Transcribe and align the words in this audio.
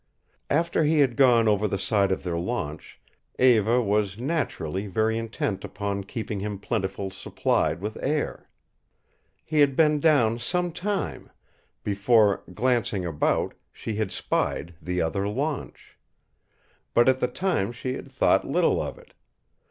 After 0.49 0.83
he 0.83 0.97
had 0.97 1.15
gone 1.15 1.47
over 1.47 1.67
the 1.67 1.77
side 1.77 2.11
of 2.11 2.23
their 2.23 2.39
launch 2.39 2.99
Eva 3.37 3.79
was 3.83 4.17
naturally 4.17 4.87
very 4.87 5.15
intent 5.15 5.63
upon 5.63 6.05
keeping 6.05 6.39
him 6.39 6.57
plentifully 6.57 7.11
supplied 7.11 7.81
with 7.81 7.99
air. 8.01 8.49
He 9.45 9.59
had 9.59 9.75
been 9.75 9.99
down 9.99 10.39
some 10.39 10.71
time 10.71 11.29
before, 11.83 12.41
glancing 12.51 13.05
about, 13.05 13.53
she 13.71 13.93
had 13.97 14.09
spied 14.11 14.73
the 14.81 15.01
other 15.03 15.27
launch. 15.27 15.99
But 16.95 17.07
at 17.07 17.19
the 17.19 17.27
time 17.27 17.71
she 17.71 17.93
had 17.93 18.11
thought 18.11 18.43
little 18.43 18.81
of 18.81 18.97
it. 18.97 19.13